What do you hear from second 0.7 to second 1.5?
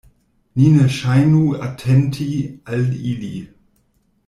ne ŝajnu